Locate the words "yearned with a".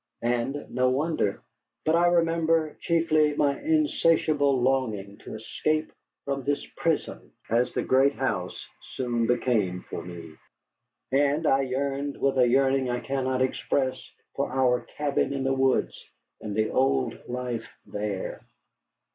11.61-12.47